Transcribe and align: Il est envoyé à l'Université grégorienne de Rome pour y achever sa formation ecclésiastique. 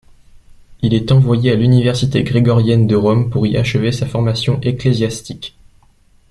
Il 0.81 0.95
est 0.95 1.11
envoyé 1.11 1.51
à 1.51 1.55
l'Université 1.55 2.23
grégorienne 2.23 2.87
de 2.87 2.95
Rome 2.95 3.29
pour 3.29 3.45
y 3.45 3.55
achever 3.55 3.91
sa 3.91 4.07
formation 4.07 4.59
ecclésiastique. 4.61 5.55